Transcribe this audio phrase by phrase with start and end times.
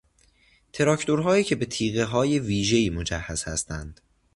[0.73, 4.01] تراکتورهایی که به تیغههای ویژهای مجهز هستند